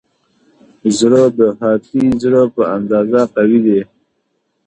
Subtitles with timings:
[0.97, 3.81] زړه د هاتي زړه په اندازه قوي دی.